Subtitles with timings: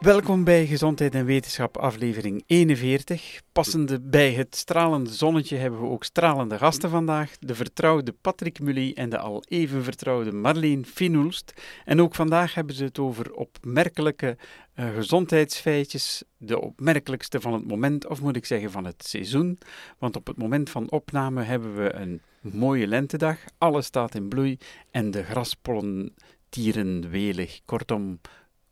[0.00, 3.40] Welkom bij Gezondheid en Wetenschap, aflevering 41.
[3.52, 7.38] Passende bij het stralende zonnetje hebben we ook stralende gasten vandaag.
[7.38, 11.52] De vertrouwde Patrick Mully en de al even vertrouwde Marleen Finoelst.
[11.84, 14.36] En ook vandaag hebben ze het over opmerkelijke
[14.76, 16.22] uh, gezondheidsfeitjes.
[16.36, 19.58] De opmerkelijkste van het moment, of moet ik zeggen van het seizoen.
[19.98, 23.38] Want op het moment van opname hebben we een mooie lentedag.
[23.58, 24.58] Alles staat in bloei
[24.90, 26.14] en de graspollen
[26.48, 27.60] tieren welig.
[27.64, 28.20] Kortom,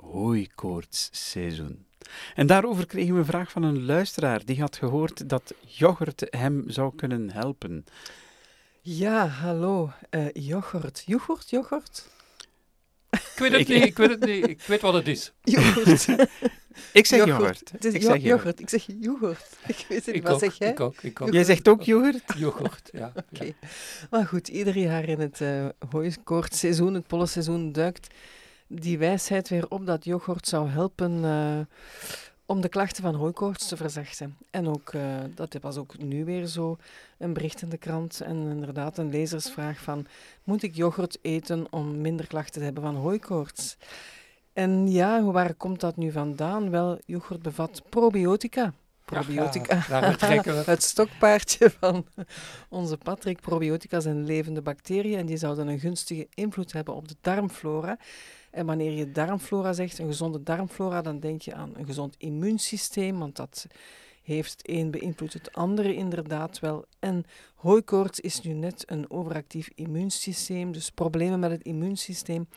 [0.03, 1.87] hooikoortsseizoen.
[2.35, 6.65] En daarover kregen we een vraag van een luisteraar die had gehoord dat yoghurt hem
[6.67, 7.85] zou kunnen helpen.
[8.81, 9.93] Ja, hallo.
[10.11, 11.03] Uh, yoghurt.
[11.07, 12.09] Yoghurt, yoghurt?
[13.11, 14.49] Ik weet het niet, ik weet het niet.
[14.49, 15.33] Ik weet wat het is.
[15.43, 16.09] Yoghurt.
[16.93, 17.71] ik zeg yoghurt.
[17.73, 17.95] yoghurt.
[17.95, 18.61] Ik zeg yoghurt.
[18.61, 19.57] Ik zeg yoghurt.
[19.67, 20.25] Ik weet het niet.
[20.25, 20.71] Wat zeg jij?
[20.71, 21.33] Ik ook, ik ook.
[21.33, 22.23] Jij zegt ook yoghurt?
[22.39, 23.07] Yoghurt, ja.
[23.07, 23.25] Oké.
[23.33, 23.47] Okay.
[23.61, 23.69] Ja.
[24.11, 28.15] Maar goed, ieder jaar in het uh, hooikoortseizoen, het pollenseizoen, duikt
[28.69, 31.59] die wijsheid weer op dat yoghurt zou helpen uh,
[32.47, 34.37] om de klachten van hooikoorts te verzachten.
[34.51, 35.03] En ook, uh,
[35.35, 36.77] dat was ook nu weer zo,
[37.19, 40.07] een bericht in de krant en inderdaad een lezersvraag van,
[40.45, 43.77] moet ik yoghurt eten om minder klachten te hebben van hooikoorts?
[44.53, 46.71] En ja, waar komt dat nu vandaan?
[46.71, 48.73] Wel, yoghurt bevat probiotica.
[49.05, 49.85] Probiotica.
[49.89, 50.53] Ja, we.
[50.67, 52.07] Het stokpaardje van
[52.69, 53.41] onze Patrick.
[53.41, 57.99] Probiotica zijn levende bacteriën en die zouden een gunstige invloed hebben op de darmflora.
[58.51, 63.19] En wanneer je darmflora zegt, een gezonde darmflora, dan denk je aan een gezond immuunsysteem,
[63.19, 63.67] want dat
[64.23, 66.85] heeft het een beïnvloedt het andere inderdaad wel.
[66.99, 72.49] En hooikoorts is nu net een overactief immuunsysteem, dus problemen met het immuunsysteem.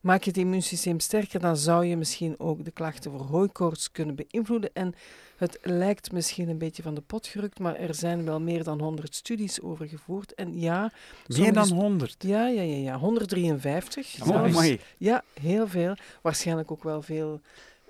[0.00, 4.14] Maak je het immuunsysteem sterker, dan zou je misschien ook de klachten voor hooikoorts kunnen
[4.14, 4.70] beïnvloeden.
[4.72, 4.94] En
[5.40, 8.80] het lijkt misschien een beetje van de pot gerukt, maar er zijn wel meer dan
[8.80, 10.34] 100 studies over gevoerd.
[10.34, 10.92] En ja,
[11.26, 12.16] meer dan 100?
[12.18, 14.26] Ja, ja, ja, ja 153.
[14.26, 14.80] Oh, mooi.
[14.98, 15.94] Ja, heel veel.
[16.22, 17.40] Waarschijnlijk ook wel veel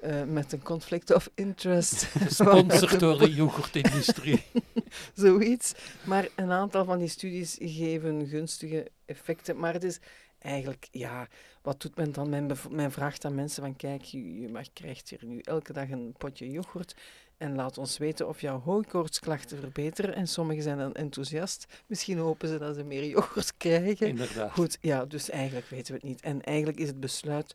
[0.03, 2.05] uh, met een conflict of interest.
[2.27, 4.43] Gesponsord door de yoghurtindustrie.
[5.15, 5.75] Zoiets.
[6.05, 9.59] Maar een aantal van die studies geven gunstige effecten.
[9.59, 9.99] Maar het is
[10.39, 11.29] eigenlijk, ja,
[11.63, 12.29] wat doet men dan?
[12.29, 16.15] Men, men vraagt aan mensen van, kijk, je, je krijgt hier nu elke dag een
[16.19, 16.95] potje yoghurt
[17.41, 20.15] en laat ons weten of jouw hooikoortsklachten verbeteren.
[20.15, 21.67] En sommigen zijn dan enthousiast.
[21.87, 24.09] Misschien hopen ze dat ze meer yoghurt krijgen.
[24.09, 24.53] Inderdaad.
[24.53, 26.21] Goed, ja, dus eigenlijk weten we het niet.
[26.21, 27.55] En eigenlijk is het besluit,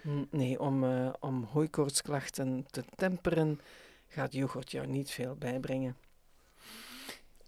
[0.00, 3.60] hm, nee, om, uh, om hooikoortsklachten te temperen,
[4.08, 5.96] gaat yoghurt jou niet veel bijbrengen.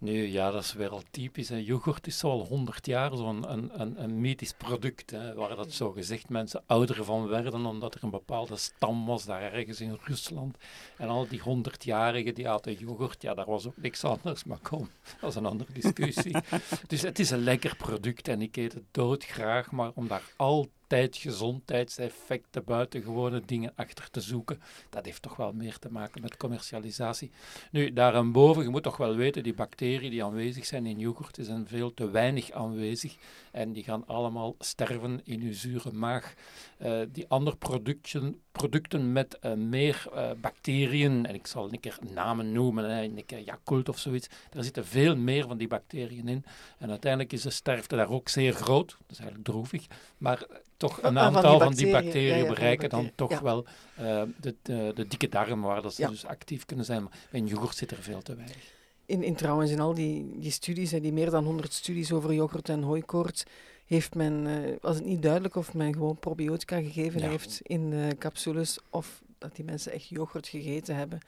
[0.04, 1.48] Nu, ja, dat is weer al typisch.
[1.48, 5.90] Yoghurt is al 100 jaar zo'n een, een, een medisch product, hè, waar dat zo
[5.90, 10.56] gezegd mensen ouder van werden, omdat er een bepaalde stam was daar ergens in Rusland.
[10.96, 14.90] En al die 100-jarigen die aten yoghurt, ja, daar was ook niks anders, maar kom,
[15.20, 16.36] dat is een andere discussie.
[16.86, 20.83] dus het is een lekker product en ik eet het doodgraag, maar om daar altijd
[20.86, 24.60] tijd, gezondheidseffecten, buitengewone dingen achter te zoeken.
[24.90, 27.30] Dat heeft toch wel meer te maken met commercialisatie.
[27.70, 31.66] Nu, daarboven, je moet toch wel weten, die bacteriën die aanwezig zijn in yoghurt, zijn
[31.66, 33.16] veel te weinig aanwezig.
[33.52, 36.34] En die gaan allemaal sterven in uw zure maag.
[36.82, 41.98] Uh, die andere producten, producten met uh, meer uh, bacteriën, en ik zal een keer
[42.14, 46.28] namen noemen, hè, een keer Yakult of zoiets, daar zitten veel meer van die bacteriën
[46.28, 46.44] in.
[46.78, 48.88] En uiteindelijk is de sterfte daar ook zeer groot.
[48.88, 49.86] Dat is eigenlijk droevig.
[50.18, 53.40] Maar toch een aantal van die bacteriën, van die bacteriën ja, ja, bereiken dan toch
[53.40, 53.66] wel
[53.96, 57.02] de, de, de, dikke darm, waar dat ze dus actief kunnen zijn.
[57.02, 58.72] Maar in yoghurt zit er veel te weinig.
[59.06, 62.68] In, in trouwens, in al die, die studies, die meer dan 100 studies over yoghurt
[62.68, 63.44] en hooikoorts,
[63.84, 67.28] heeft men, uh, was het niet duidelijk of men gewoon probiotica gegeven ja.
[67.28, 71.20] heeft in uh, capsules of dat die mensen echt yoghurt gegeten hebben.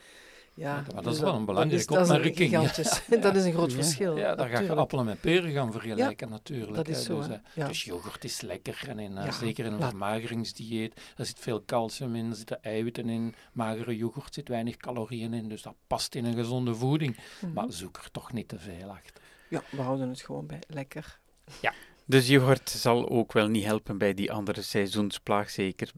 [0.57, 2.53] Ja, maar dat dus is wel een belangrijke dat is, opmerking.
[2.53, 3.17] Dat is, ja.
[3.17, 4.17] dat is een groot verschil.
[4.17, 6.75] Ja, daar ga je appelen met peren gaan vergelijken natuurlijk.
[6.75, 9.81] Dat is zo, dus, uh, dus, yoghurt is lekker en in, uh, zeker in een
[9.81, 11.01] vermageringsdieet.
[11.17, 13.35] Er zit veel calcium in, er zitten eiwitten in.
[13.53, 17.17] Magere yoghurt zit weinig calorieën in, dus dat past in een gezonde voeding.
[17.17, 17.53] Mm -hmm.
[17.53, 19.23] Maar zoek er toch niet te veel achter.
[19.49, 21.19] Ja, we houden het gewoon bij lekker.
[21.61, 21.73] Ja.
[22.07, 25.93] Dus yoghurt zal ook wel niet helpen bij die andere seizoensplaag, zeker.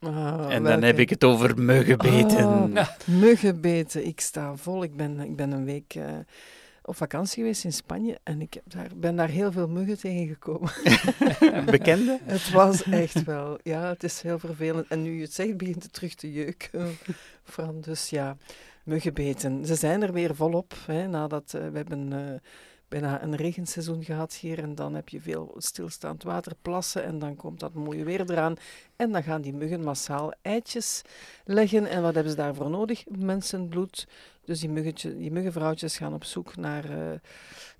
[0.00, 0.86] Oh, en dan welke?
[0.86, 2.46] heb ik het over muggenbeten.
[2.46, 4.82] Oh, muggenbeten, ik sta vol.
[4.82, 6.04] Ik ben, ik ben een week uh,
[6.82, 10.72] op vakantie geweest in Spanje en ik heb daar, ben daar heel veel muggen tegengekomen.
[11.70, 12.18] Bekende?
[12.24, 14.88] het was echt wel, ja, het is heel vervelend.
[14.88, 16.98] En nu je het zegt, begint het terug te jeuken.
[17.44, 18.36] Fran, dus ja,
[18.84, 19.66] muggenbeten.
[19.66, 22.12] Ze zijn er weer volop, hè, nadat uh, we hebben...
[22.12, 22.18] Uh,
[23.00, 24.58] bijna een regenseizoen gehad hier.
[24.58, 27.04] En dan heb je veel stilstaand water, plassen.
[27.04, 28.56] En dan komt dat mooie weer eraan.
[28.96, 31.02] En dan gaan die muggen massaal eitjes
[31.44, 31.86] leggen.
[31.86, 33.04] En wat hebben ze daarvoor nodig?
[33.08, 34.06] Mensenbloed,
[34.44, 36.96] Dus die, muggetje, die muggenvrouwtjes gaan op zoek naar uh,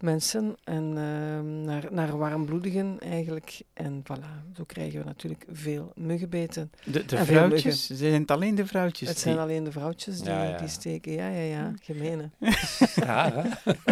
[0.01, 3.61] mensen en uh, naar, naar warmbloedigen eigenlijk.
[3.73, 6.71] En voilà, zo krijgen we natuurlijk veel muggenbeten.
[6.85, 7.87] De, de vrouwtjes?
[7.87, 9.09] Zijn het alleen de vrouwtjes?
[9.09, 10.57] Het zijn alleen de vrouwtjes die, ja, ja.
[10.57, 11.13] die steken.
[11.13, 11.75] Ja, ja, ja.
[11.83, 12.31] Gemene.
[12.95, 13.45] Ja,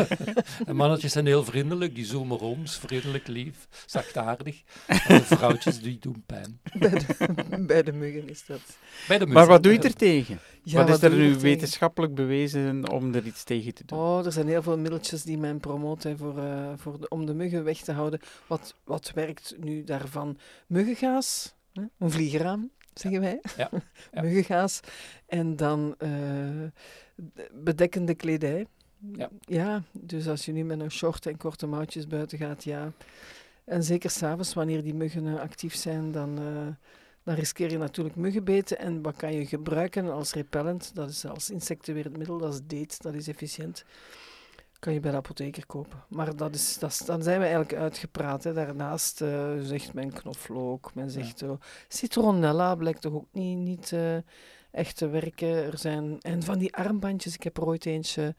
[0.66, 1.94] de mannetjes zijn heel vriendelijk.
[1.94, 4.62] Die zoomen rond, vriendelijk, lief, zachtaardig.
[4.86, 6.60] En de vrouwtjes die doen pijn.
[6.78, 8.60] Bij de, bij de muggen is dat.
[9.08, 9.32] Bij de muggen.
[9.32, 10.38] Maar wat doe je er tegen?
[10.64, 13.98] Ja, wat is er nu wetenschappelijk bewezen om er iets tegen te doen?
[13.98, 17.34] Oh, er zijn heel veel middeltjes die men promoot voor, uh, voor de, om de
[17.34, 18.20] muggen weg te houden.
[18.46, 20.38] Wat, wat werkt nu daarvan?
[20.66, 21.82] Muggengaas, hè?
[21.98, 23.40] een vliegeraam, zeggen wij.
[23.56, 23.70] Ja.
[24.12, 24.22] ja.
[24.22, 24.80] Muggengaas.
[25.26, 26.68] En dan uh,
[27.52, 28.66] bedekkende kledij.
[29.12, 29.30] Ja.
[29.40, 32.92] ja, dus als je nu met een short en korte mouwtjes buiten gaat, ja.
[33.64, 36.38] En zeker s'avonds, wanneer die muggen uh, actief zijn, dan
[37.24, 38.78] dan riskeer je natuurlijk muggenbeten.
[38.78, 40.94] En wat kan je gebruiken als repellent?
[40.94, 43.84] Dat is als insectenweermiddel, dat is date, dat is efficiënt.
[44.78, 46.04] Kan je bij de apotheker kopen.
[46.08, 48.44] Maar dat is, dat is, dan zijn we eigenlijk uitgepraat.
[48.44, 48.52] Hè.
[48.52, 51.58] Daarnaast uh, zegt men knoflook, men zegt ja.
[51.88, 54.16] citronella, blijkt toch ook niet, niet uh,
[54.70, 55.48] echt te werken.
[55.48, 58.34] Er zijn, en van die armbandjes, ik heb er ooit eentje,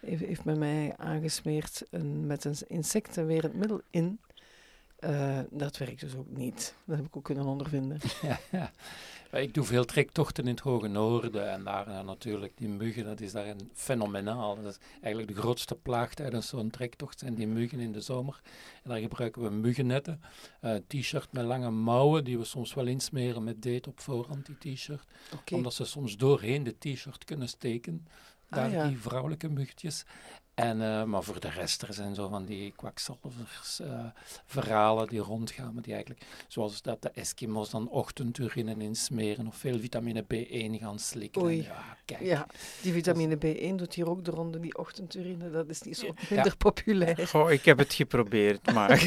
[0.00, 4.20] heeft, heeft men mij aangesmeerd een, met een insectenwerend middel in.
[5.04, 6.74] Uh, dat werkt dus ook niet.
[6.84, 7.98] Dat heb ik ook kunnen ondervinden.
[8.22, 8.72] ja, ja.
[9.38, 13.20] Ik doe veel trektochten in het hoge noorden en daar uh, natuurlijk die muggen, dat
[13.20, 14.56] is daar een fenomenaal.
[14.62, 18.40] Dat is eigenlijk de grootste plaag tijdens zo'n trektocht zijn die muggen in de zomer.
[18.82, 20.20] En daar gebruiken we muggennetten,
[20.60, 24.74] uh, t-shirt met lange mouwen die we soms wel insmeren met date op voorhand, die
[24.74, 25.04] t-shirt.
[25.32, 25.58] Okay.
[25.58, 28.06] Omdat ze soms doorheen de t-shirt kunnen steken.
[28.52, 28.86] Ah, daar ah, ja.
[28.86, 30.04] die vrouwelijke muggetjes.
[30.54, 34.04] En, uh, maar voor de rest, er zijn zo van die kwakzalvers uh,
[34.46, 39.78] verhalen die rondgaan, maar die eigenlijk, zoals dat de Eskimo's dan ochtendurine insmeren of veel
[39.78, 41.42] vitamine B1 gaan slikken.
[41.42, 41.62] Oei.
[41.62, 42.20] ja, kijk.
[42.20, 42.46] Ja,
[42.82, 46.46] die vitamine B1 doet hier ook de ronde, die ochtendurine, dat is niet zo minder
[46.46, 46.54] ja.
[46.58, 47.26] populair.
[47.32, 49.04] Goh, ik heb het geprobeerd, maar...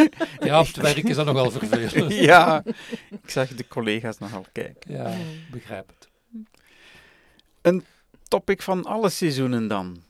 [0.46, 2.14] ja, op het werk is dat nogal vervelend.
[2.32, 2.62] ja,
[3.10, 4.92] ik zag de collega's nogal kijken.
[4.92, 5.16] Ja,
[5.50, 6.08] begrijp het.
[7.62, 7.84] Een
[8.28, 10.02] topic van alle seizoenen dan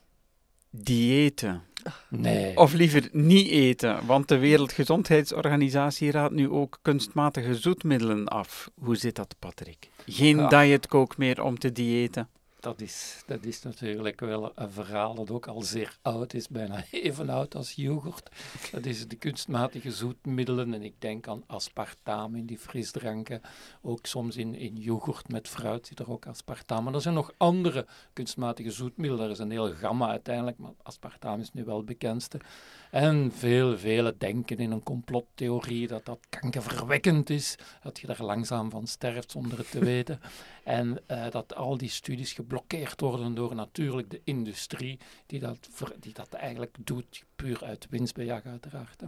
[0.69, 1.63] diëten.
[2.09, 2.57] Nee.
[2.57, 8.69] Of liever niet eten, want de Wereldgezondheidsorganisatie raadt nu ook kunstmatige zoetmiddelen af.
[8.75, 9.89] Hoe zit dat, Patrick?
[10.05, 10.47] Geen ja.
[10.47, 12.29] dietcoke meer om te diëten?
[12.59, 16.83] Dat is, dat is natuurlijk wel een verhaal dat ook al zeer oud is, bijna
[16.91, 18.29] even oud als yoghurt.
[18.71, 23.41] Dat is de kunstmatige zoetmiddelen en ik denk aan aspartaam in die frisdranken.
[23.81, 26.83] Ook soms in, in yoghurt met fruit zit er ook aspartaam.
[26.83, 29.25] Maar er zijn nog andere kunstmatige zoetmiddelen.
[29.25, 32.39] Er is een heel gamma uiteindelijk, maar aspartaam is nu wel het bekendste.
[32.91, 38.69] En veel, vele denken in een complottheorie dat dat kankerverwekkend is, dat je er langzaam
[38.69, 40.19] van sterft zonder het te weten.
[40.63, 45.69] En uh, dat al die studies geblokkeerd worden door natuurlijk de industrie, die dat,
[45.99, 49.03] die dat eigenlijk doet, puur uit winstbejag uiteraard.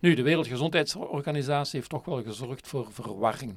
[0.00, 3.54] Nu, de Wereldgezondheidsorganisatie heeft toch wel gezorgd voor verwarring.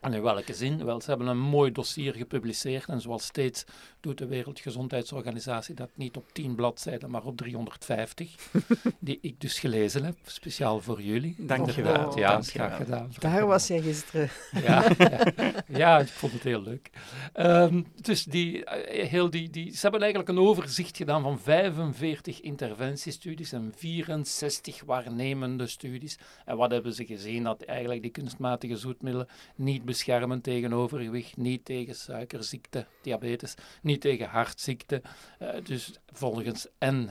[0.00, 0.84] En in welke zin?
[0.84, 3.64] Wel, ze hebben een mooi dossier gepubliceerd en zoals steeds
[4.00, 8.34] doet de Wereldgezondheidsorganisatie dat niet op 10 bladzijden, maar op 350,
[8.98, 11.34] die ik dus gelezen heb, speciaal voor jullie.
[11.38, 12.08] Dank je wel.
[12.08, 13.12] Oh, ja, graag gedaan.
[13.18, 14.30] Daar was jij gisteren.
[14.62, 15.32] Ja, ja,
[15.66, 16.90] ja, ik vond het heel leuk.
[17.34, 18.64] Um, dus die, uh,
[19.08, 25.66] heel die, die, ze hebben eigenlijk een overzicht gedaan van 45 interventiestudies en 64 waarnemende
[25.66, 26.18] studies.
[26.44, 27.42] En wat hebben ze gezien?
[27.42, 34.28] Dat eigenlijk die kunstmatige zoetmiddelen niet beschermen tegen overgewicht, niet tegen suikerziekte, diabetes, niet tegen
[34.28, 35.02] hartziekte.
[35.42, 37.08] Uh, dus volgens en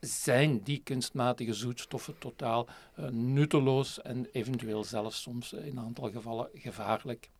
[0.00, 2.68] zijn die kunstmatige zoetstoffen totaal
[2.98, 7.30] uh, nutteloos en eventueel zelfs soms in een aantal gevallen gevaarlijk.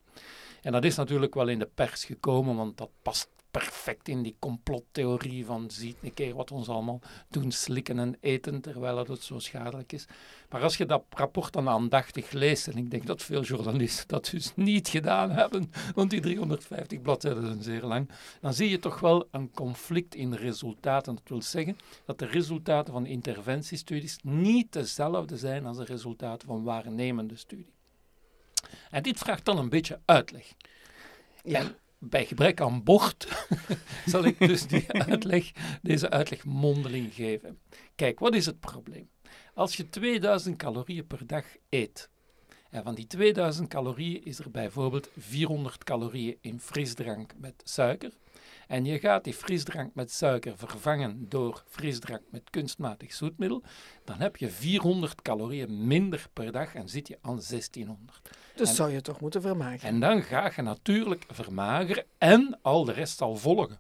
[0.63, 4.37] En dat is natuurlijk wel in de pers gekomen, want dat past perfect in die
[4.39, 9.39] complottheorie van ziet een keer wat ons allemaal doen slikken en eten terwijl het zo
[9.39, 10.07] schadelijk is.
[10.49, 14.29] Maar als je dat rapport dan aandachtig leest, en ik denk dat veel journalisten dat
[14.31, 19.01] dus niet gedaan hebben, want die 350 bladzijden zijn zeer lang, dan zie je toch
[19.01, 21.15] wel een conflict in de resultaten.
[21.15, 26.63] Dat wil zeggen dat de resultaten van interventiestudies niet dezelfde zijn als de resultaten van
[26.63, 27.73] waarnemende studie.
[28.91, 30.53] En dit vraagt dan een beetje uitleg.
[31.45, 33.47] Ja bij gebrek aan bocht
[34.07, 37.59] zal ik dus die uitleg, deze uitleg mondeling geven.
[37.95, 39.11] Kijk, wat is het probleem?
[39.55, 42.11] Als je 2000 calorieën per dag eet,
[42.71, 48.13] en van die 2000 calorieën is er bijvoorbeeld 400 calorieën in frisdrank met suiker,
[48.67, 53.63] en je gaat die frisdrank met suiker vervangen door frisdrank met kunstmatig zoetmiddel,
[54.05, 58.31] dan heb je 400 calorieën minder per dag en zit je aan 1600.
[58.55, 59.89] Dus zou je toch moeten vermageren.
[59.89, 63.79] En dan ga je natuurlijk vermageren en al de rest zal volgen.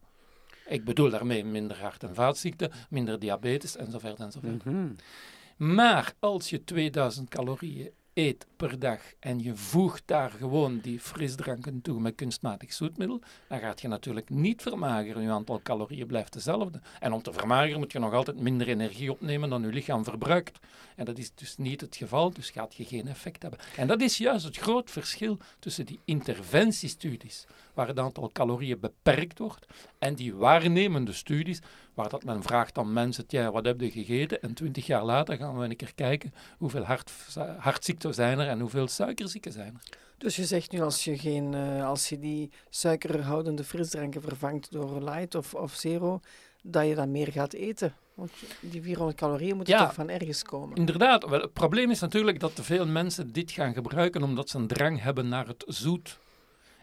[0.66, 4.64] Ik bedoel daarmee minder hart- en vaatziekten, minder diabetes enzovoort enzovoort.
[4.64, 4.88] Mhm.
[5.56, 11.80] Maar als je 2000 calorieën eet per dag en je voegt daar gewoon die frisdranken
[11.80, 15.22] toe met kunstmatig zoetmiddel, dan gaat je natuurlijk niet vermageren.
[15.22, 16.80] Je aantal calorieën blijft hetzelfde.
[17.00, 20.58] En om te vermageren moet je nog altijd minder energie opnemen dan je lichaam verbruikt.
[21.04, 23.60] Dat is dus niet het geval, dus gaat je geen effect hebben.
[23.76, 29.38] En dat is juist het groot verschil tussen die interventiestudies, waar het aantal calorieën beperkt
[29.38, 29.66] wordt,
[29.98, 31.60] en die waarnemende studies,
[31.94, 34.42] waar dat men vraagt aan mensen, tja, wat heb je gegeten?
[34.42, 37.12] En twintig jaar later gaan we een keer kijken hoeveel hart,
[37.58, 39.98] hartziekten zijn er en hoeveel suikerzieken zijn er.
[40.18, 45.02] Dus je zegt nu als je, geen, uh, als je die suikerhoudende frisdranken vervangt door
[45.02, 46.20] light of, of zero,
[46.62, 47.94] dat je dan meer gaat eten.
[48.14, 49.84] Want die 400 calorieën moeten Ja.
[49.84, 50.76] toch van ergens komen.
[50.76, 54.58] Inderdaad, wel, het probleem is natuurlijk dat te veel mensen dit gaan gebruiken omdat ze
[54.58, 56.18] een drang hebben naar het zoet.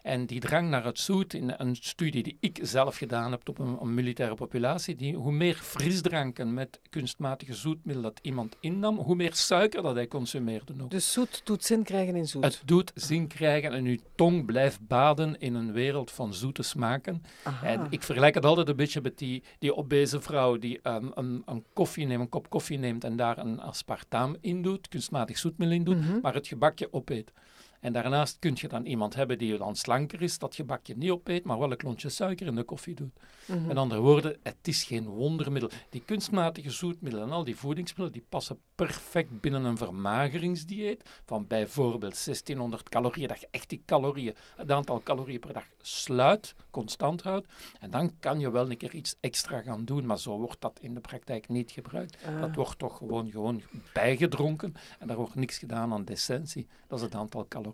[0.09, 3.59] En die drang naar het zoet, in een studie die ik zelf gedaan heb op
[3.59, 9.15] een, een militaire populatie, die, hoe meer frisdranken met kunstmatige zoetmiddel dat iemand innam, hoe
[9.15, 10.91] meer suiker dat hij consumeerde ook.
[10.91, 12.43] Dus zoet doet zin krijgen in zoet.
[12.43, 17.23] Het doet zin krijgen en uw tong blijft baden in een wereld van zoete smaken.
[17.43, 17.65] Aha.
[17.67, 21.43] En ik vergelijk het altijd een beetje met die, die obese vrouw die um, een,
[21.45, 25.77] een, koffie neemt, een kop koffie neemt en daar een aspartaam in doet, kunstmatig zoetmiddel
[25.77, 26.19] in doet, Mhm.
[26.21, 27.31] maar het gebakje opeet.
[27.79, 31.43] En daarnaast kun je dan iemand hebben die dan slanker is, dat gebakje niet opeet,
[31.43, 33.19] maar wel een klontje suiker in de koffie doet.
[33.45, 33.65] Mhm.
[33.65, 35.69] Met andere woorden, het is geen wondermiddel.
[35.89, 42.23] Die kunstmatige zoetmiddelen en al die voedingsmiddelen, die passen perfect binnen een vermageringsdieet van bijvoorbeeld
[42.25, 47.47] 1600 calorieën, dat je echt die calorieën, het aantal calorieën per dag sluit, constant houdt.
[47.79, 50.79] En dan kan je wel een keer iets extra gaan doen, maar zo wordt dat
[50.81, 52.17] in de praktijk niet gebruikt.
[52.25, 52.41] Ah.
[52.41, 53.61] Dat wordt toch gewoon, gewoon
[53.93, 56.67] bijgedronken en daar wordt niks gedaan aan de essentie.
[56.87, 57.67] Dat is het aantal calorieën.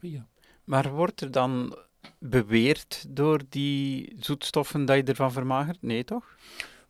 [0.64, 1.78] Maar wordt er dan
[2.20, 5.82] beweerd door die zoetstoffen dat je ervan vermagert?
[5.82, 6.36] Nee, toch?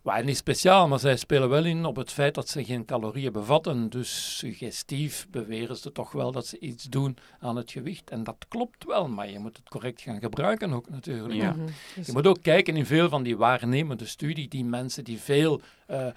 [0.05, 3.31] Maar niet speciaal, maar zij spelen wel in op het feit dat ze geen calorieën
[3.31, 3.89] bevatten.
[3.89, 8.09] Dus suggestief beweren ze toch wel dat ze iets doen aan het gewicht.
[8.09, 11.33] En dat klopt wel, maar je moet het correct gaan gebruiken ook natuurlijk.
[11.33, 11.51] Ja.
[11.51, 11.65] Mhm.
[11.95, 15.61] Dus- Je moet ook kijken in veel van die waarnemende studie, die mensen die veel
[15.85, 16.07] eh,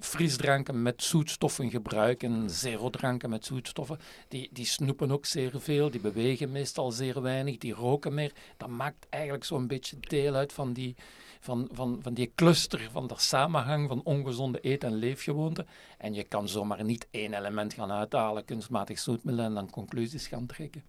[0.00, 6.52] frisdranken met zoetstoffen gebruiken, zero-dranken met zoetstoffen, die, die snoepen ook zeer veel, die bewegen
[6.52, 8.32] meestal zeer weinig, die roken meer.
[8.56, 10.96] Dat maakt eigenlijk zo'n beetje deel uit van die,
[11.40, 15.66] van, van, van die cluster, van de samenhang van ongezonde eet- en leefgewoonten.
[15.98, 20.46] En je kan zomaar niet één element gaan uithalen, kunstmatig zoetmiddel, en dan conclusies gaan
[20.46, 20.84] trekken.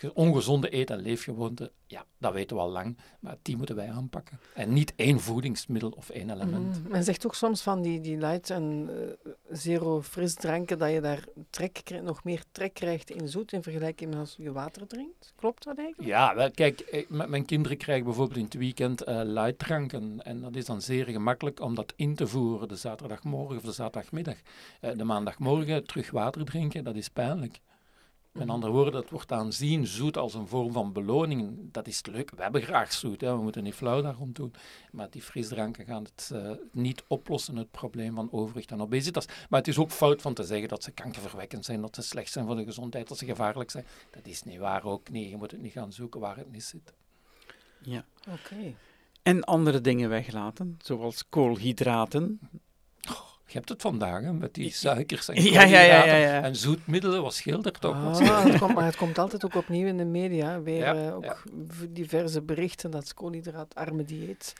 [0.00, 3.90] Ge- Ongezonde eet- en leefgewoonten, ja, dat weten we al lang, maar die moeten wij
[3.90, 4.40] aanpakken.
[4.54, 6.82] En niet één voedingsmiddel of één element.
[6.82, 6.90] Mhm.
[6.90, 11.24] Men zegt ook soms van die, die light en eh, zero frisdranken dat je daar
[11.50, 15.32] trek, nog meer trek krijgt in zoet in vergelijking met als je water drinkt.
[15.36, 16.08] Klopt dat eigenlijk?
[16.08, 20.22] Ja, wel, kijk, eh, met mijn kinderen krijgen bijvoorbeeld in het weekend eh lightdranken.
[20.22, 23.72] En dat is dan zeer gemakkelijk om dat in te voeren de zaterdagmorgen of de
[23.72, 24.36] zaterdagmiddag.
[24.96, 27.60] De maandagmorgen terug water drinken, dat is pijnlijk.
[28.32, 28.50] Met Mhm.
[28.54, 31.72] andere woorden, dat wordt aanzien zoet als een vorm van beloning.
[31.72, 32.30] Dat is leuk.
[32.30, 33.20] We hebben graag zoet.
[33.20, 33.36] Hè.
[33.36, 34.52] We moeten niet flauw daar rond doen.
[34.92, 39.26] Maar die frisdranken gaan het eh, niet oplossen, het probleem van overgewicht en obesitas.
[39.26, 42.32] Maar het is ook fout van te zeggen dat ze kankerverwekkend zijn, dat ze slecht
[42.32, 43.84] zijn voor de gezondheid, dat ze gevaarlijk zijn.
[44.10, 45.30] Dat is niet waar ook niet.
[45.30, 46.92] Je moet het niet gaan zoeken waar het niet zit.
[47.82, 48.04] Ja.
[48.28, 48.74] Oké.
[49.22, 52.40] En andere dingen weglaten, zoals koolhydraten.
[53.52, 57.22] Je hebt het vandaag hè, met die suikers en Ja, ja, ja, ja, en zoetmiddelen.
[57.22, 57.94] Wat scheelt er toch?
[57.94, 60.62] Ah, het komt, maar het komt altijd ook opnieuw in de media.
[60.62, 61.42] Weer Ja, eh, ook
[61.88, 64.52] diverse berichten dat koolhydraatarme dieet.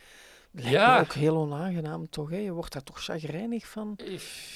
[0.52, 0.94] Lijkt Ja.
[0.94, 2.30] me ook heel onaangenaam toch.
[2.30, 2.36] Hè?
[2.36, 3.96] Je wordt daar toch chagrijnig van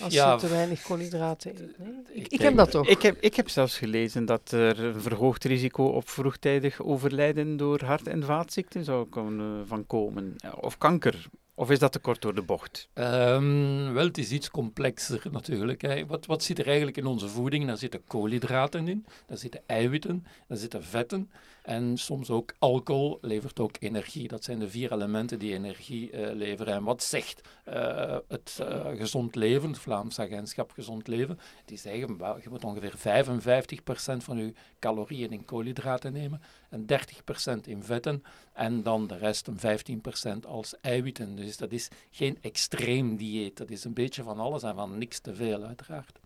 [0.00, 1.78] als ja, je te weinig koolhydraten eet.
[1.78, 1.88] Nee?
[2.12, 2.86] Ik, ik ik heb dat toch.
[2.88, 7.84] Ik heb, ik heb zelfs gelezen dat er een verhoogd risico op vroegtijdig overlijden door
[7.84, 10.34] hart- en vaatziekten zou kunnen van komen.
[10.36, 11.26] Ja, Of kanker.
[11.56, 12.88] Of is dat te kort door de bocht?
[12.92, 15.82] Ehm, wel, het is iets complexer natuurlijk.
[15.82, 16.06] Hè.
[16.06, 17.66] Wat, wat zit er eigenlijk in onze voeding?
[17.66, 21.30] Daar zitten koolhydraten in, daar zitten eiwitten, daar zitten vetten
[21.64, 24.28] en soms ook alcohol levert ook energie.
[24.28, 26.74] Dat zijn de vier elementen die energie eh, leveren.
[26.74, 31.38] En wat zegt eh, het eh, gezond leven, het Vlaams agentschap Gezond Leven?
[31.64, 36.40] Die zeggen, wel, je moet ongeveer 55% van je calorieën in koolhydraten nemen
[36.70, 41.34] en 30% in vetten en dan de rest een 15% als eiwitten.
[41.36, 43.56] Dus dat is geen extreem dieet.
[43.56, 46.18] Dat is een beetje van alles en van niks te veel, uiteraard.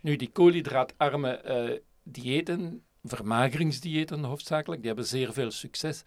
[0.00, 6.02] Nu, die koolhydraatarme diëten, vermageringsdiëten hoofdzakelijk, die hebben zeer veel succes,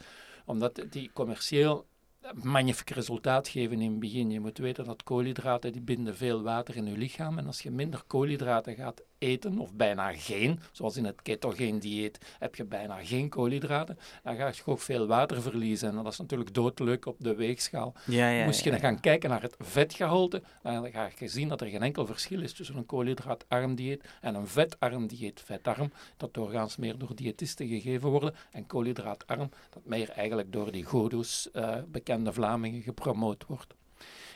[0.46, 1.88] omdat die commercieel
[2.34, 4.32] magnifiek resultaat geven in het begin.
[4.32, 7.72] Je moet weten dat koolhydraten die binden veel water in je lichaam en als je
[7.72, 13.04] minder koolhydraten gaat eten, of bijna geen, zoals in het ketogeen dieet heb je bijna
[13.04, 15.90] geen koolhydraten, dan ga je ook veel water verliezen.
[15.90, 17.94] En dat is natuurlijk doodleuk op de weegschaal.
[18.06, 21.62] Ja, ja, Moest je dan gaan kijken naar het vetgehalte, dan ga je zien dat
[21.62, 25.42] er geen enkel verschil is tussen een koolhydraatarm dieet en een vetarm dieet.
[25.46, 30.84] Vetarm, dat doorgaans meer door diëtisten gegeven worden, en koolhydraatarm, dat meer eigenlijk door die
[30.84, 33.76] godo's, eh, bekende Vlamingen, gepromoot wordt.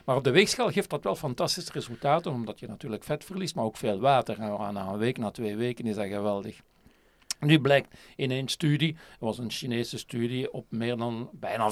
[0.05, 3.65] Maar op de weegschaal geeft dat wel fantastische resultaten, omdat je natuurlijk vet verliest, maar
[3.65, 4.39] ook veel water.
[4.39, 6.61] En na een week, na twee weken is dat geweldig.
[7.39, 11.71] Nu blijkt in een studie, er was een Chinese studie op meer dan bijna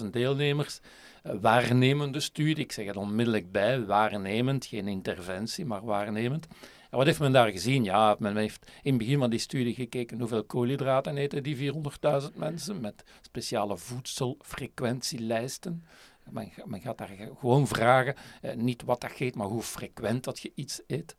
[0.00, 0.80] 400.000 deelnemers,
[1.22, 6.46] een waarnemende studie, ik zeg het onmiddellijk bij, waarnemend, geen interventie, maar waarnemend.
[6.90, 7.84] En wat heeft men daar gezien?
[7.84, 11.78] Ja, men heeft in het begin van die studie gekeken hoeveel koolhydraten eten die 400.000
[12.34, 15.84] mensen met speciale voedselfrequentielijsten.
[16.30, 20.52] Men, gaat daar gewoon vragen, eh, niet wat dat eet, maar hoe frequent dat je
[20.54, 21.14] iets eet.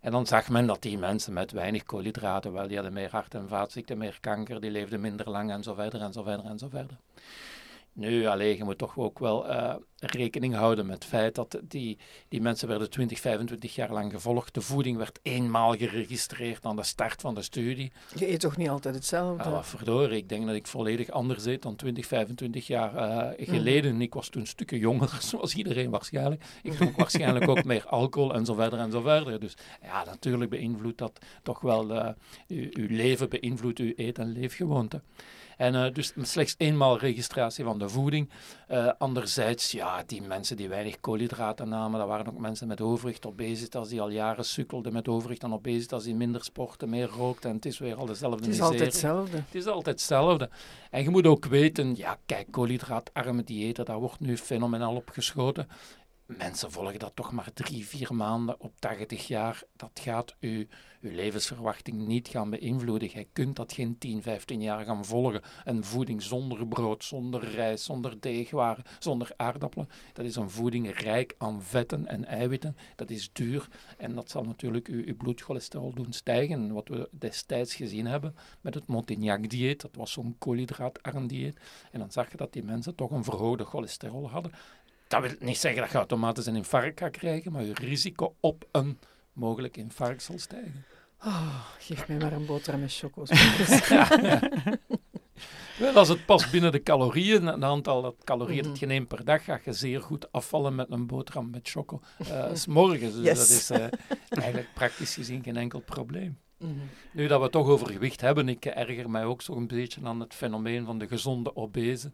[0.00, 3.34] En dan zag men dat die mensen met weinig koolhydraten, wel, die hadden meer hart-
[3.34, 6.58] en vaatziekten, meer kanker, die leefden minder lang en zo verder en zo verder en
[6.58, 6.96] zo verder.
[7.98, 11.98] Nu, alleen, je moet toch ook wel uh, rekening houden met het feit dat die,
[12.28, 14.54] die mensen werden 20, 25 jaar lang gevolgd.
[14.54, 17.92] De voeding werd eenmaal geregistreerd aan de start van de studie.
[18.14, 19.50] Je eet toch niet altijd hetzelfde?
[19.50, 23.94] Ja, verdorie, ik denk dat ik volledig anders eet dan 20, 25 jaar uh, geleden.
[23.94, 24.00] Mm.
[24.00, 26.44] Ik was toen stukken jonger, zoals iedereen waarschijnlijk.
[26.62, 29.40] Ik dronk waarschijnlijk ook meer alcohol en zo verder en zo verder.
[29.40, 32.08] Dus ja, natuurlijk beïnvloedt dat toch wel uh,
[32.48, 35.02] uw, uw leven, beïnvloedt uw eet- en leefgewoonten.
[35.58, 38.30] En uh, dus slechts eenmaal registratie van de voeding.
[38.70, 43.26] Uh, anderzijds, ja, die mensen die weinig koolhydraten namen, dat waren ook mensen met overgewicht,
[43.26, 47.50] obesitas, die al jaren sukkelden met overgewicht en obesitas, die minder sporten, meer rookten.
[47.50, 49.36] En het is weer al dezelfde Het is altijd hetzelfde.
[49.36, 50.50] Het is altijd hetzelfde.
[50.90, 55.68] En je moet ook weten, ja, kijk, koolhydraatarme diëten, daar wordt nu fenomenaal op geschoten.
[56.36, 59.62] Mensen volgen dat toch maar drie, vier maanden op 80 jaar.
[59.76, 60.64] Dat gaat uw,
[61.00, 63.08] uw levensverwachting niet gaan beïnvloeden.
[63.08, 65.42] Jij kunt dat geen 10, 15 jaar gaan volgen.
[65.64, 69.88] Een voeding zonder brood, zonder rijst, zonder deegwaren, zonder aardappelen.
[70.12, 72.76] Dat is een voeding rijk aan vetten en eiwitten.
[72.96, 73.68] Dat is duur
[73.98, 76.72] en dat zal natuurlijk uw, uw bloedcholesterol doen stijgen.
[76.72, 81.60] Wat we destijds gezien hebben met het Montignac-dieet, dat was zo'n koolhydraatarm dieet.
[81.92, 84.52] En dan zag je dat die mensen toch een verhoogde cholesterol hadden.
[85.08, 88.68] Dat wil niet zeggen dat je automatisch een infarct gaat krijgen, maar je risico op
[88.72, 88.98] een
[89.32, 90.84] mogelijk infarct zal stijgen.
[91.24, 93.30] Oh, geef mij maar een boterham met choco's.
[95.78, 99.24] Wel, als het past binnen de calorieën, het aantal dat calorieën dat je neemt per
[99.24, 102.00] dag, ga je zeer goed afvallen met een boterham met choco.
[102.30, 103.38] Uh, s morgens, dus Yes.
[103.38, 103.86] dat is uh,
[104.28, 106.38] eigenlijk praktisch gezien geen enkel probleem.
[106.58, 106.72] Mhm.
[107.12, 110.20] Nu dat we het toch over gewicht hebben, ik erger mij ook zo'n beetje aan
[110.20, 112.12] het fenomeen van de gezonde obese.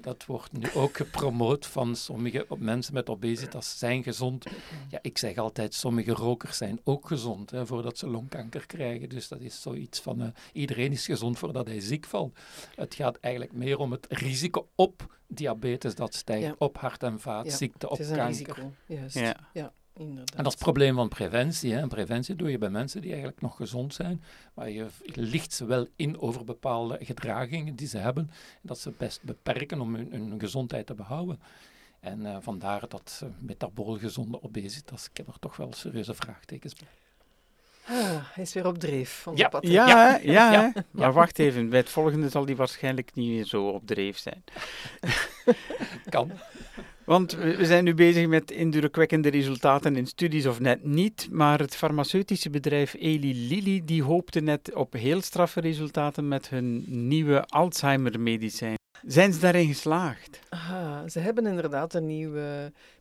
[0.00, 4.44] Dat wordt nu ook gepromoot van sommige mensen met obesitas zijn gezond.
[4.88, 9.08] Ja, ik zeg altijd, sommige rokers zijn ook gezond hè, voordat ze longkanker krijgen.
[9.08, 12.38] Dus dat is zoiets van, uh, iedereen is gezond voordat hij ziek valt.
[12.74, 16.54] Het gaat eigenlijk meer om het risico op diabetes dat stijgt, Ja.
[16.58, 18.36] op hart- en vaatziekten, Het op is een kanker.
[18.38, 19.18] risico, juist.
[19.18, 19.36] Ja.
[19.52, 20.30] Ja, inderdaad.
[20.30, 21.72] En dat is het probleem van preventie.
[21.72, 21.80] Hè.
[21.80, 24.22] En preventie doe je bij mensen die eigenlijk nog gezond zijn,
[24.54, 28.92] maar je licht ze wel in over bepaalde gedragingen die ze hebben, en dat ze
[28.96, 31.40] best beperken om hun, hun gezondheid te behouden.
[32.00, 36.74] En eh, vandaar dat uh, metabool gezonde obesitas, ik heb er toch wel serieuze vraagtekens
[36.74, 36.88] bij.
[37.88, 39.26] Ah, hij is weer op dreef.
[39.26, 39.58] onze Ja.
[39.60, 40.52] Ja, Ja.
[40.52, 44.18] ja, maar wacht even, bij het volgende zal die waarschijnlijk niet meer zo op dreef
[44.18, 44.44] zijn.
[46.08, 46.32] Kan.
[47.06, 51.76] Want we zijn nu bezig met indrukwekkende resultaten in studies of net niet, maar het
[51.76, 58.74] farmaceutische bedrijf Eli Lilly die hoopte net op heel straffe resultaten met hun nieuwe Alzheimer-medicijn.
[59.06, 60.40] Zijn ze daarin geslaagd?
[60.48, 62.44] Aha, ze hebben inderdaad een nieuw eh,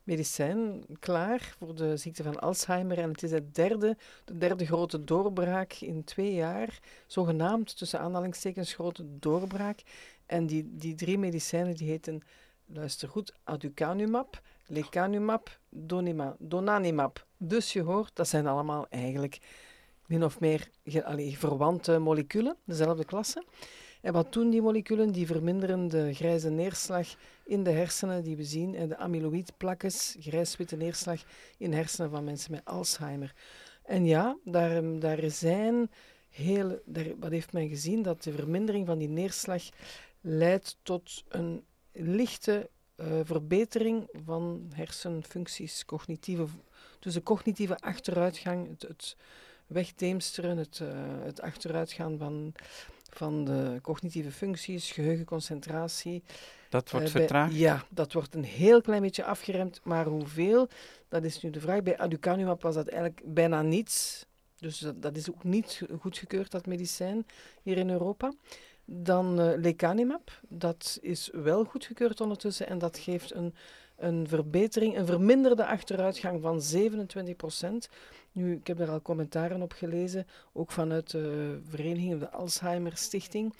[0.03, 2.97] medicijn klaar voor de ziekte van Alzheimer.
[2.97, 6.79] En het is het derde, de derde grote doorbraak in twee jaar.
[7.07, 9.79] Zogenaamd, tussen aanhalingstekens, grote doorbraak.
[10.25, 12.21] En die, die drie medicijnen die heten,
[12.65, 17.25] luister goed, aducanumab, lecanemab, donima, donanimab.
[17.37, 19.39] Dus je hoort, dat zijn allemaal eigenlijk
[20.05, 20.69] min of meer
[21.37, 23.43] verwante moleculen, dezelfde klasse.
[24.01, 25.11] En wat doen die moleculen?
[25.11, 27.07] Die verminderen de grijze neerslag
[27.45, 31.21] in de hersenen die we zien en de amyloïdplakjes, grijs-witte neerslag
[31.57, 33.33] in hersenen van mensen met Alzheimer.
[33.83, 35.89] En ja, daar, ehm, daar zijn
[36.29, 38.01] heel, daar, wat heeft men gezien?
[38.01, 39.63] Dat de vermindering van die neerslag
[40.21, 41.63] leidt tot een
[41.95, 46.45] lichte eh, verbetering van hersenfuncties, cognitieve,
[46.99, 49.15] dus de cognitieve achteruitgang, het, het
[49.67, 50.87] wegdeemsteren, het, eh,
[51.23, 52.53] het achteruitgaan van,
[53.09, 56.23] van de cognitieve functies, geheugen, concentratie.
[56.69, 57.55] Dat wordt Eh, bij- vertraagd?
[57.55, 60.67] ja, dat wordt een heel klein beetje afgeremd, maar hoeveel,
[61.09, 61.83] dat is nu de vraag.
[61.83, 64.25] Bij aducanumab was dat eigenlijk bijna niets.
[64.59, 67.25] Dus dat, dat is ook niet goedgekeurd, dat medicijn,
[67.61, 68.33] hier in Europa.
[68.85, 73.53] Dan uh, lecanemab, dat is wel goedgekeurd ondertussen en dat geeft een,
[73.95, 77.89] een verbetering, een verminderde achteruitgang van 27 procent.
[78.31, 83.53] Nu, ik heb er al commentaren op gelezen, ook vanuit de vereniging, de Alzheimer Stichting.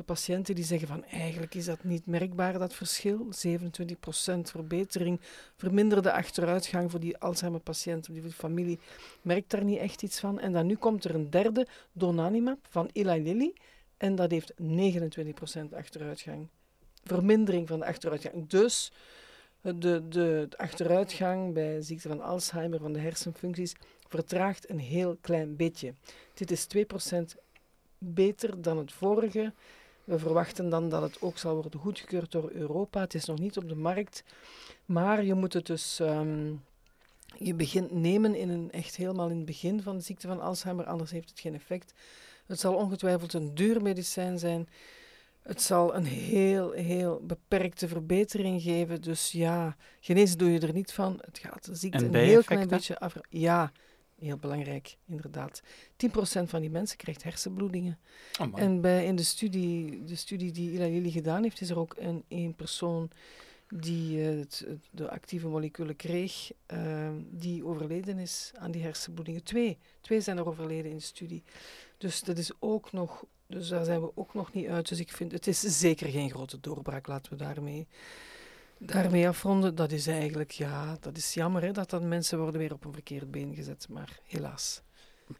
[0.00, 3.26] De patiënten die zeggen van eigenlijk is dat niet merkbaar, dat verschil.
[3.26, 5.20] 27% verbetering,
[5.56, 8.78] verminderde achteruitgang voor die Alzheimer-patiënten, die familie,
[9.22, 10.40] merkt daar niet echt iets van.
[10.40, 13.52] En dan nu komt er een derde, Donanimab, van Eli Lilly.
[14.00, 16.48] En dat heeft 29% achteruitgang.
[17.04, 18.48] Vermindering van de achteruitgang.
[18.48, 18.92] Dus
[19.60, 23.74] de, de, achteruitgang bij ziekte van Alzheimer, van de hersenfuncties,
[24.08, 25.94] vertraagt een heel klein beetje.
[26.34, 26.80] Dit is 2%
[27.98, 29.52] beter dan het vorige.
[30.04, 33.00] We verwachten dan dat het ook zal worden goedgekeurd door Europa.
[33.00, 34.24] Het is nog niet op de markt,
[34.84, 35.98] maar je moet het dus.
[35.98, 36.64] Um,
[37.36, 40.84] je begint nemen in een, echt helemaal in het begin van de ziekte van Alzheimer,
[40.84, 41.94] anders heeft het geen effect.
[42.50, 44.68] Het zal ongetwijfeld een duur medicijn zijn.
[45.42, 49.02] Het zal een heel, heel beperkte verbetering geven.
[49.02, 51.18] Dus ja, genezen doe je er niet van.
[51.24, 53.14] Het gaat de ziekte een heel klein beetje af.
[53.28, 53.72] Ja,
[54.18, 55.62] heel belangrijk, inderdaad.
[55.62, 56.08] 10%
[56.44, 57.98] van die mensen krijgt hersenbloedingen.
[58.40, 61.94] Oh en bij, in de studie, de studie die Ila gedaan heeft, is er ook
[61.98, 63.10] een, een persoon
[63.74, 69.42] die uh, het, de actieve moleculen kreeg, uh, die overleden is aan die hersenbloedingen.
[69.42, 69.78] Twee.
[70.00, 71.42] Twee zijn er overleden in de studie.
[71.98, 74.88] Dus dat is ook nog, dus daar zijn we ook nog niet uit.
[74.88, 77.86] Dus ik vind, het is zeker geen grote doorbraak, laten we daarmee
[78.80, 82.72] daarmee afronden, dat is eigenlijk, ja, dat is jammer hè, dat dan mensen worden weer
[82.72, 84.82] op een verkeerd been gezet, maar helaas.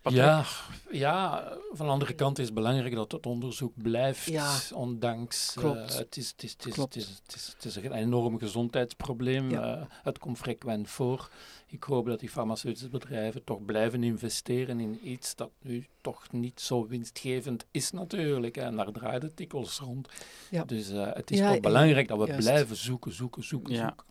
[0.03, 0.45] Ja,
[0.91, 5.57] ja, van de andere kant is het belangrijk dat het onderzoek blijft, ja, ondanks...
[5.59, 8.39] Uh, het, is, het, is, het, is, het, is, het, is, het is een enorm
[8.39, 9.51] gezondheidsprobleem.
[9.51, 9.77] Ja.
[9.77, 11.31] Uh, het komt frequent voor.
[11.67, 16.61] Ik hoop dat die farmaceutische bedrijven toch blijven investeren in iets dat nu toch niet
[16.61, 18.57] zo winstgevend is natuurlijk.
[18.57, 20.09] En daar draait het dikwijls rond.
[20.51, 20.65] Ja.
[20.65, 24.05] Dus uh, het is toch belangrijk dat we blijven zoeken, zoeken, zoeken, zoeken.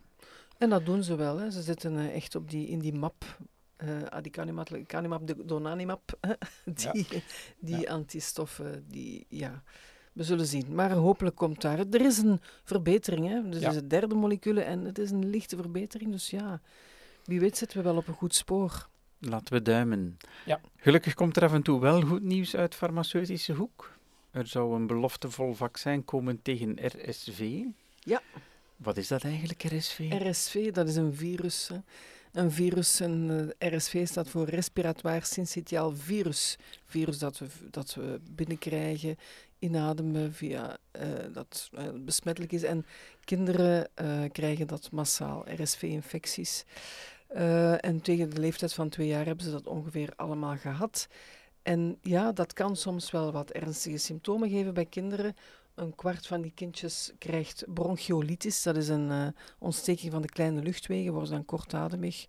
[0.57, 1.37] En dat doen ze wel.
[1.37, 1.51] Hè.
[1.51, 3.37] Ze zitten echt op die, in die map
[3.83, 6.17] uh, adicanumab, lecanemab, de donanimab,
[6.93, 7.23] die,
[7.59, 9.63] die antistoffen, die, ja,
[10.13, 10.75] we zullen zien.
[10.75, 13.49] Maar hopelijk komt daar, er is een verbetering, hè.
[13.49, 13.69] Dus ja.
[13.69, 16.61] is het derde molecule en het is een lichte verbetering, dus ja,
[17.23, 18.87] wie weet zitten we wel op een goed spoor.
[19.19, 20.17] Laten we duimen.
[20.45, 20.61] Ja.
[20.75, 23.97] Gelukkig komt er af en toe wel goed nieuws uit farmaceutische hoek.
[24.31, 27.61] Er zou een beloftevol vaccin komen tegen RSV.
[27.99, 28.21] Ja.
[28.75, 29.99] Wat is dat eigenlijk, RSV?
[29.99, 31.67] RSV, dat is een virus.
[31.67, 31.77] Hè
[32.31, 32.99] een virus.
[32.99, 36.57] En uh, RSV staat voor respiratoire syncytiaal virus.
[36.85, 39.15] Virus dat we, dat we binnenkrijgen,
[39.59, 41.01] inademen via uh,
[41.33, 42.63] dat uh, besmettelijk is.
[42.63, 42.85] En
[43.23, 43.89] kinderen
[44.31, 46.63] krijgen dat massaal, RSV-infecties.
[47.79, 51.07] en tegen de leeftijd van twee jaar hebben ze dat ongeveer allemaal gehad.
[51.61, 55.35] En ja, dat kan soms wel wat ernstige symptomen geven bij kinderen
[55.79, 58.63] een kwart van die kindjes krijgt bronchiolitis.
[58.63, 59.27] Dat is een uh,
[59.59, 62.27] ontsteking van de kleine luchtwegen, worden dan kortademig.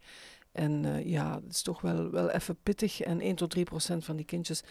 [0.53, 3.01] En uh, ja, het is toch wel, wel even pittig.
[3.01, 4.63] En 1 tot 3 procent van die kindjes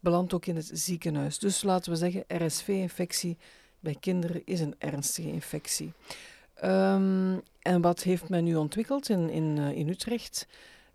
[0.00, 1.38] belandt ook in het ziekenhuis.
[1.38, 3.38] Dus laten we zeggen, RSV-infectie
[3.80, 5.92] bij kinderen is een ernstige infectie.
[6.64, 10.46] Um, en wat heeft men nu ontwikkeld in, in, uh, in Utrecht?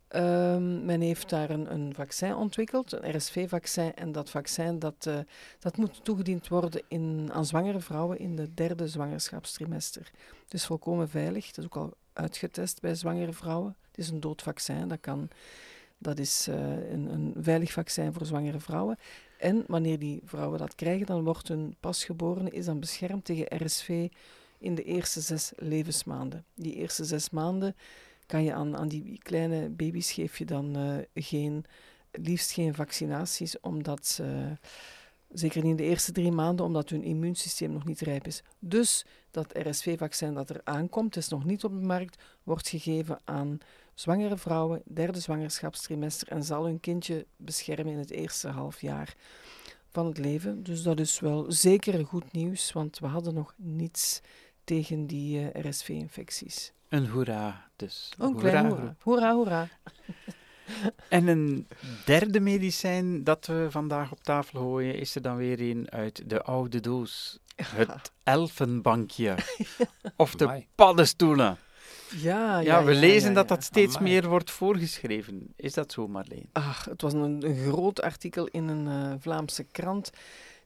[0.10, 3.94] Um, men heeft daar een, een, vaccin ontwikkeld, een RSV-vaccin.
[3.96, 5.18] En dat vaccin dat, uh,
[5.60, 10.12] dat moet toegediend worden in, aan zwangere vrouwen in de derde zwangerschapstrimester.
[10.44, 11.48] Het is volkomen veilig.
[11.48, 13.76] Het is ook al uitgetest bij zwangere vrouwen.
[13.88, 14.88] Het is een doodvaccin.
[14.88, 15.30] Dat, kan,
[15.98, 16.56] dat is uh,
[16.92, 18.98] een, een veilig vaccin voor zwangere vrouwen.
[19.38, 24.10] En wanneer die vrouwen dat krijgen, dan wordt hun pasgeborene is dan beschermd tegen RSV
[24.58, 26.46] in de eerste zes levensmaanden.
[26.54, 27.76] Die eerste zes maanden
[28.26, 31.66] kan je aan, aan die kleine baby's geef je dan uh, geen,
[32.12, 34.58] liefst geen vaccinaties, omdat ze,
[35.30, 38.44] zeker niet in de eerste drie maanden, omdat hun immuunsysteem nog niet rijp is.
[38.60, 43.58] Dus dat RSV-vaccin dat er aankomt, is nog niet op de markt, wordt gegeven aan
[43.94, 49.16] zwangere vrouwen, derde zwangerschapstrimester, en zal hun kindje beschermen in het eerste half jaar
[49.90, 50.64] van het leven.
[50.64, 54.22] Dus dat is wel zeker goed nieuws, want we hadden nog niets
[54.64, 56.72] tegen die eh, RSV-infecties.
[56.90, 58.12] Een hoera dus.
[58.18, 58.96] Een hoera, klein hoera.
[59.00, 59.68] Hoera, hoera.
[61.10, 61.68] En een
[62.06, 66.42] derde medicijn dat we vandaag op tafel gooien, is er dan weer een uit de
[66.42, 67.40] oude doos.
[67.56, 69.36] Het elfenbankje.
[70.16, 71.58] Of de paddenstoelen.
[72.10, 75.54] Ja, ja, ja, we lezen dat dat steeds meer wordt voorgeschreven.
[75.56, 76.50] Is dat zo, Marleen?
[76.52, 80.10] Ach, het was een, een groot artikel in een uh, Vlaamse krant.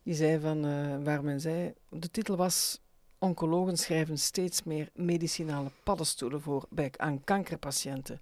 [0.04, 2.80] Die zei van, uh, waar men zei, de titel was
[3.20, 8.22] Oncologen schrijven steeds meer medicinale paddenstoelen voor bij, aan kankerpatiënten.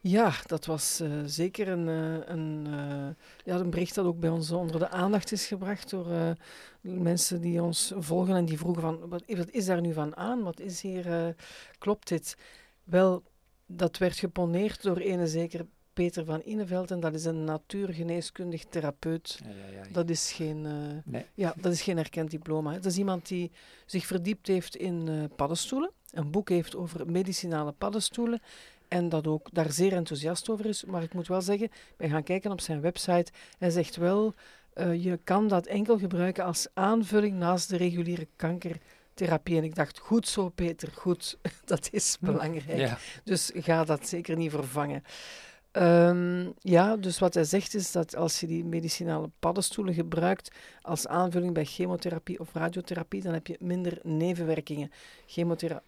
[0.00, 3.08] Ja, dat was uh, zeker een, uh, een, uh,
[3.44, 6.36] ja, een bericht dat ook bij ons onder de aandacht is gebracht door
[6.80, 10.42] mensen die ons volgen en die vroegen van, wat, wat, is daar nu van aan?
[10.42, 11.34] Wat is hier,
[11.78, 12.36] klopt dit?
[12.84, 13.22] Wel,
[13.66, 15.66] dat werd geponeerd door ene zeker
[16.02, 19.40] Peter van Ineveld en dat is een natuurgeneeskundig therapeut.
[19.44, 19.92] Ja, ja, ja.
[19.92, 20.62] Dat, is geen,
[21.04, 21.24] nee.
[21.34, 22.72] ja, dat is geen erkend diploma.
[22.72, 23.50] Dat is iemand die
[23.86, 28.40] zich verdiept heeft in paddenstoelen, een boek heeft over medicinale paddenstoelen
[28.88, 30.84] en dat ook daar zeer enthousiast over is.
[30.84, 33.32] Maar ik moet wel zeggen, wij gaan kijken op zijn website.
[33.58, 34.34] Hij zegt wel,
[34.74, 39.56] uh, je kan dat enkel gebruiken als aanvulling naast de reguliere kankertherapie.
[39.56, 43.20] En ik dacht, goed zo Peter, goed, dat is belangrijk.
[43.24, 45.02] Dus ga dat zeker niet vervangen.
[45.80, 50.50] Um, ja, dus wat hij zegt is dat als je die medicinale paddenstoelen gebruikt
[50.82, 54.90] als aanvulling bij chemotherapie of radiotherapie, dan heb je minder nevenwerkingen.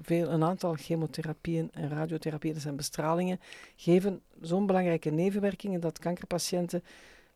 [0.01, 3.41] Veel, een aantal chemotherapieën en radiotherapieën, dat zijn bestralingen,
[3.77, 6.83] geven zo'n belangrijke nevenwerkingen dat kankerpatiënten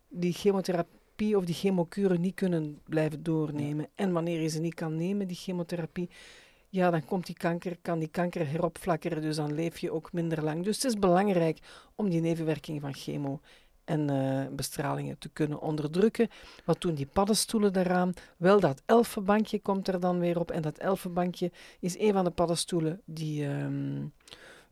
[0.08, 3.88] die chemotherapie of die chemokuren niet kunnen blijven doornemen.
[3.94, 6.10] En wanneer je ze niet kan nemen, die chemotherapie,
[6.74, 10.44] ja, dan komt die kanker, kan die kanker heropflakkeren, dus dan leef je ook minder
[10.44, 10.64] lang.
[10.64, 11.58] Dus het is belangrijk
[11.94, 13.40] om die nevenwerking van chemo
[13.84, 16.28] en uh, bestralingen te kunnen onderdrukken.
[16.64, 18.12] Wat doen die paddenstoelen daaraan?
[18.37, 20.50] Wel, dat elfenbankje komt er dan weer op.
[20.50, 24.12] En dat elfenbankje is een van de paddenstoelen die um,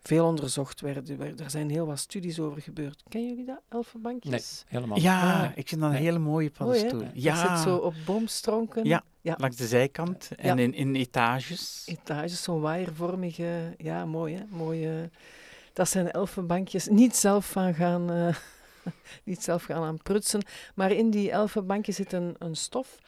[0.03, 1.39] veel onderzocht werden.
[1.39, 3.03] Er zijn heel wat studies over gebeurd.
[3.09, 4.33] Ken jullie dat, elfenbankjes?
[4.33, 7.05] Nee, helemaal Ja, ik vind dat een hele mooie paddenstoel.
[7.15, 7.43] ja.
[7.43, 8.85] Dat zit zo op boomstronken.
[8.85, 9.35] Ja, ja.
[9.39, 11.83] langs de zijkant en in, in etages.
[11.87, 14.43] Etages, zo'n waaiervormige, ja, mooi hè.
[14.49, 15.11] Mooie,
[15.73, 16.89] dat zijn elfenbankjes.
[16.89, 18.13] Niet zelf van gaan...
[18.13, 18.37] Uh,
[19.25, 20.45] niet zelf gaan aan prutsen.
[20.75, 22.99] Maar in die elfenbankjes zit een, een stof.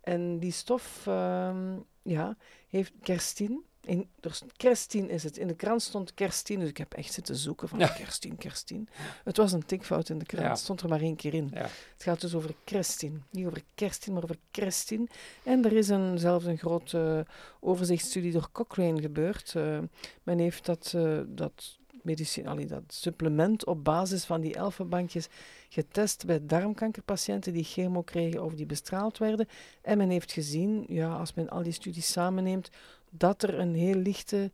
[0.00, 1.56] En die stof uh,
[2.02, 2.36] ja,
[2.68, 3.64] heeft kerstin.
[3.84, 5.36] In, dus kerstin is het.
[5.36, 7.88] In de krant stond kerstin, dus ik heb echt zitten zoeken van ja.
[7.88, 8.88] kerstin, kerstin.
[9.24, 11.50] Het was een tikfout in de krant, het stond er maar één keer in.
[11.52, 11.60] Ja.
[11.60, 13.22] Het gaat dus over kerstin.
[13.30, 15.08] Niet over kerstin, maar over kerstin.
[15.42, 19.54] En er is een, zelfs een grote uh, overzichtsstudie door Cochrane gebeurd.
[19.56, 19.78] Uh,
[20.22, 25.28] men heeft dat, uh, dat medicine, dat supplement op basis van die elfenbankjes
[25.68, 29.48] getest bij darmkankerpatiënten die chemo kregen of die bestraald werden.
[29.82, 32.70] En men heeft gezien, ja, als men al die studies samenneemt,
[33.10, 34.50] dat er een heel lichte,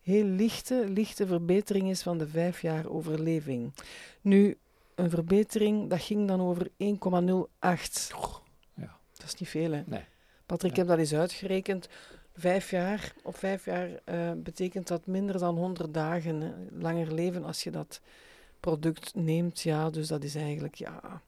[0.00, 3.74] heel lichte, lichte verbetering is van de vijf jaar overleving.
[4.20, 4.58] Nu,
[4.94, 6.74] een verbetering, dat ging dan over 1,08.
[8.74, 8.98] Ja.
[9.14, 9.82] Dat is niet veel, hè?
[9.86, 10.04] Nee.
[10.46, 11.88] Patrick, ik heb dat eens uitgerekend.
[12.34, 17.62] Vijf jaar, op vijf jaar uh, betekent dat minder dan 100 dagen langer leven als
[17.62, 18.00] je dat
[18.60, 19.60] product neemt.
[19.60, 21.22] Ja, dus dat is eigenlijk, ja...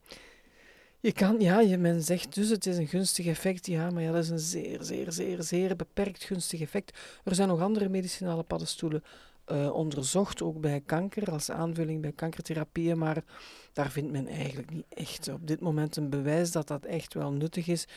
[1.03, 4.11] Je kan, ja, je, men zegt dus het is een gunstig effect, ja, maar ja,
[4.11, 6.99] dat is een zeer, zeer, zeer, zeer beperkt gunstig effect.
[7.23, 9.03] Er zijn nog andere medicinale paddenstoelen
[9.51, 13.23] uh, onderzocht, ook bij kanker, als aanvulling bij kankertherapieën, maar
[13.73, 17.31] daar vindt men eigenlijk niet echt op dit moment een bewijs dat dat echt wel
[17.31, 17.87] nuttig is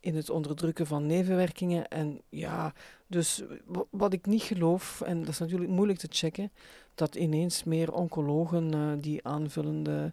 [0.00, 1.88] in het onderdrukken van nevenwerkingen.
[1.88, 2.74] En ja,
[3.06, 3.42] dus
[3.90, 6.52] wat ik niet geloof, en dat is natuurlijk moeilijk te checken,
[6.94, 10.12] dat ineens meer oncologen uh, die aanvullende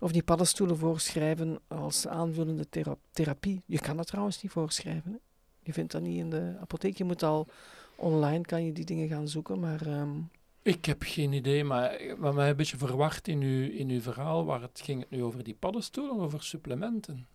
[0.00, 2.66] of die paddenstoelen voorschrijven als aanvullende
[3.12, 3.62] therapie.
[3.66, 5.20] Je kan dat trouwens niet voorschrijven.
[5.62, 6.96] Je vindt dat niet in de apotheek.
[6.96, 7.46] Je moet al
[7.96, 9.86] online kan je die dingen gaan zoeken, maar...
[9.86, 10.18] Ehm,
[10.62, 14.44] ik heb geen idee, maar wat mij een beetje verwacht in uw, in uw verhaal,
[14.44, 17.26] waar het ging het nu over die paddenstoelen of over supplementen?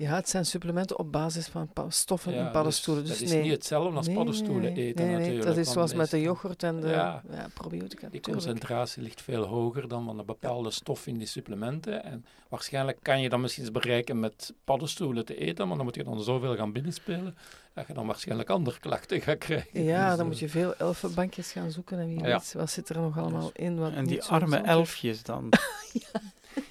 [0.00, 3.04] Ja, het zijn supplementen op basis van stoffen in paddenstoelen.
[3.04, 5.46] Dus, dus dat is niet hetzelfde als paddenstoelen eten nee, natuurlijk.
[5.46, 7.22] dat is zoals met de yoghurt en de ja,
[7.54, 8.08] probiotica.
[8.08, 12.04] Die concentratie ligt veel hoger dan van een bepaalde stof in die supplementen.
[12.04, 16.04] En waarschijnlijk kan je dan misschien bereiken met paddenstoelen te eten, maar dan moet je
[16.04, 17.36] dan zoveel gaan binnenspelen
[17.74, 19.84] dat je dan waarschijnlijk andere klachten gaat krijgen.
[19.84, 23.00] Ja, dus, dan moet je veel elfenbankjes gaan zoeken en wie weet, wat zit er
[23.00, 23.78] nog allemaal in.
[23.78, 25.48] Wat en die arme elfjes dan.
[26.12, 26.20] ja.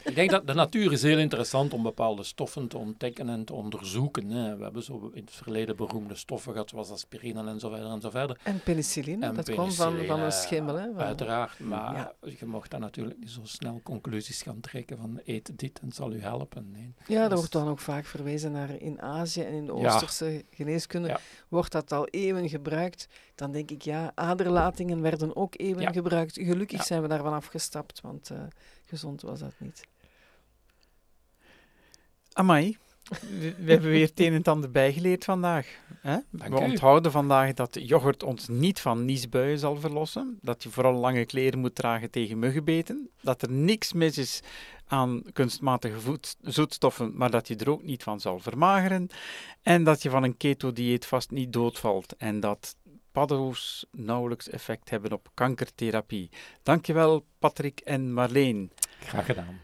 [0.03, 3.53] Ik denk dat de natuur is heel interessant om bepaalde stoffen te ontdekken en te
[3.53, 4.29] onderzoeken.
[4.29, 4.57] Hè.
[4.57, 8.01] We hebben zo in het verleden beroemde stoffen gehad, zoals aspirine en zo verder en
[8.01, 8.39] zo verder.
[8.43, 10.75] En penicilline, dat kwam van, van een schimmel.
[10.75, 15.59] Hè, Uiteraard, maar je mocht dan natuurlijk niet zo snel conclusies gaan trekken van eet
[15.59, 16.71] dit en zal u helpen.
[16.71, 16.93] Nee.
[17.07, 20.45] Ja, daar dus wordt dan ook vaak verwezen naar in Azië en in de Oosterse
[20.49, 21.19] geneeskunde.
[21.47, 23.07] Wordt dat al eeuwen gebruikt?
[23.39, 26.37] Dan denk ik, ja, aderlatingen werden ook eeuwen gebruikt.
[26.41, 28.29] Gelukkig zijn we daarvan afgestapt, want...
[28.31, 28.37] Uh,
[28.89, 29.87] gezond was dat niet.
[32.33, 32.77] Amai,
[33.09, 35.67] we, we hebben weer het een en het ander bijgeleerd vandaag.
[36.01, 36.17] Hè?
[36.29, 40.39] We onthouden vandaag dat yoghurt ons niet van niesbuien zal verlossen.
[40.41, 43.09] Dat je vooral lange kleren moet dragen tegen muggenbeten.
[43.21, 44.41] Dat er niks mis is
[44.87, 49.09] aan kunstmatige voed, zoetstoffen, maar dat je er ook niet van zal vermageren.
[49.61, 52.15] En dat je van een keto-dieet vast niet doodvalt.
[52.17, 52.75] En dat
[53.11, 56.29] paddo's nauwelijks effect hebben op kankertherapie.
[56.63, 58.71] Dankjewel Patrick en Marleen.
[58.99, 59.59] Graag gedaan.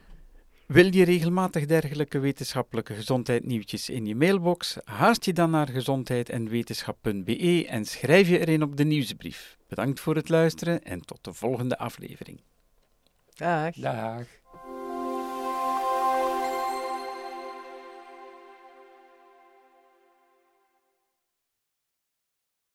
[0.65, 4.77] Wil je regelmatig dergelijke wetenschappelijke gezondheidsnieuwtjes in je mailbox?
[4.83, 9.57] Haast je dan naar gezondheid-en-wetenschap.be en schrijf je erin op de nieuwsbrief.
[9.67, 12.41] Bedankt voor het luisteren en tot de volgende aflevering.
[13.35, 13.75] Dag.
[13.75, 14.27] Dag.